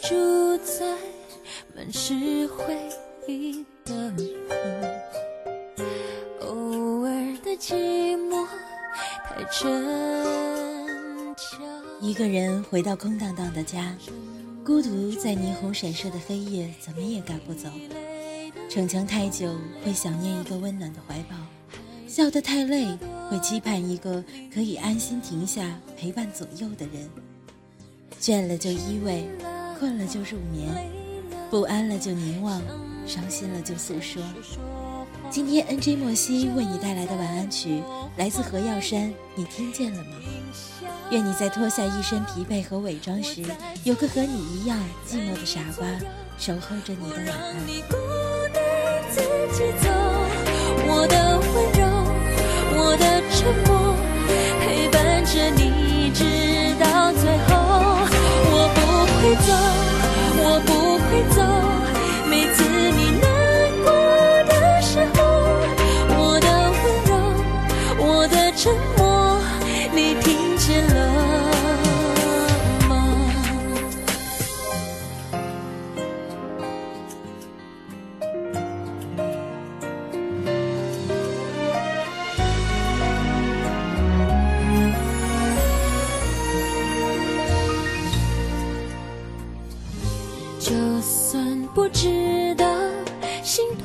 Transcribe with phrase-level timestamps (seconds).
[0.00, 0.84] 的主宰，
[1.76, 2.74] 满是回
[3.26, 4.26] 忆的梦，
[6.40, 7.12] 偶尔
[7.44, 8.46] 的寂寞
[9.24, 11.60] 太逞强。
[12.00, 13.94] 一个人回到空荡荡的家，
[14.64, 17.68] 孤独在霓虹闪烁的黑夜，怎么也赶不走。
[18.70, 21.36] 逞强太久，会想念一个温暖的怀抱；
[22.08, 22.86] 笑得太累，
[23.28, 27.08] 会期盼一个可以安心停下陪伴左右的人。
[28.20, 29.24] 倦了就依偎，
[29.80, 30.68] 困了就入眠，
[31.50, 32.60] 不安了就凝望，
[33.06, 34.22] 伤心了就诉说。
[35.30, 37.82] 今天 NJ 莫西为你带来的晚安曲，
[38.18, 40.10] 来自何耀珊，你听见了吗？
[41.10, 43.42] 愿你在脱下一身疲惫和伪装时，
[43.82, 45.86] 有个和你一样寂寞的傻瓜，
[46.36, 47.56] 守候着你的晚安。
[50.92, 51.48] 我的温
[51.80, 51.86] 柔，
[52.76, 53.96] 我的沉默，
[54.60, 56.20] 陪伴着你直
[56.78, 57.48] 到最后。
[58.52, 58.78] 我不
[59.16, 59.48] 会走，
[61.28, 61.69] 走，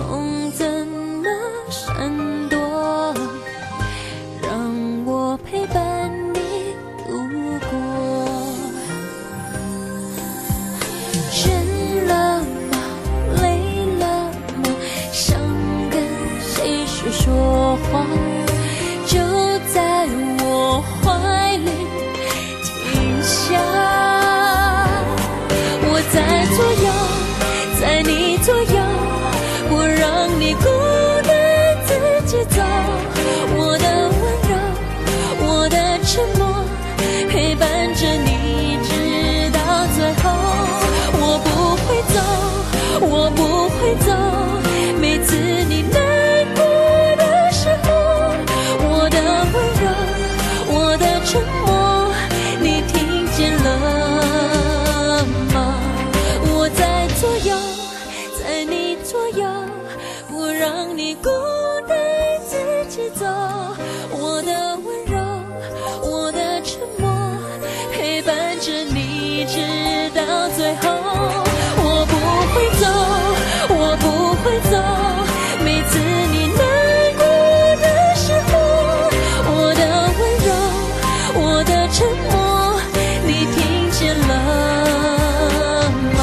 [0.00, 1.28] 痛怎么
[1.68, 2.58] 闪躲，
[4.42, 6.38] 让我陪伴你
[7.06, 7.10] 度
[7.68, 7.70] 过。
[11.30, 11.40] 倦
[12.06, 12.44] 了吗？
[13.42, 13.44] 累
[13.98, 14.04] 了
[14.62, 14.64] 吗？
[15.12, 15.38] 想
[15.90, 16.02] 跟
[16.40, 18.06] 谁说说话？
[19.06, 19.18] 就
[19.74, 20.06] 在
[20.40, 21.70] 我怀里
[22.64, 23.38] 停下。
[25.82, 26.16] 我在
[26.56, 26.88] 左右，
[61.00, 61.30] 你孤
[61.88, 61.96] 单
[62.46, 62.58] 自
[62.90, 63.24] 己走。
[64.12, 65.16] 我的温柔，
[66.02, 67.08] 我的沉默，
[67.90, 69.56] 陪伴着你直
[70.14, 70.90] 到最后。
[71.82, 72.14] 我不
[72.52, 72.84] 会走，
[73.74, 74.04] 我不
[74.44, 74.76] 会走，
[75.64, 75.98] 每次
[76.32, 76.60] 你难
[77.16, 77.24] 过
[77.80, 78.52] 的时候，
[79.56, 79.82] 我的
[80.18, 80.48] 温柔，
[81.40, 81.96] 我的沉
[82.28, 82.36] 默，
[83.24, 83.58] 你听
[83.90, 84.30] 见了
[86.12, 86.20] 吗？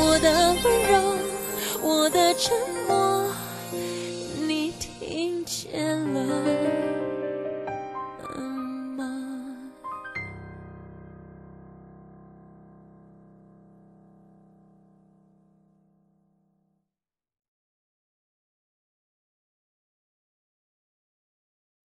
[0.00, 0.26] 我的
[0.64, 0.92] 温柔，
[1.80, 2.52] 我的沉
[2.88, 3.07] 默，
[6.38, 6.67] 你听见了。